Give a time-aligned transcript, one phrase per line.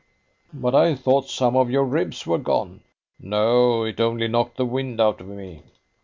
[0.51, 2.81] "But I thought some of your ribs were gone."
[3.19, 5.61] "No, it only knocked the wind out of me."